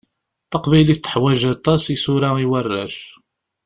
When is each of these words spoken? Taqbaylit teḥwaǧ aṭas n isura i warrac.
Taqbaylit 0.51 0.99
teḥwaǧ 1.03 1.41
aṭas 1.55 1.83
n 1.87 1.93
isura 1.95 2.29
i 2.43 2.45
warrac. 2.51 2.95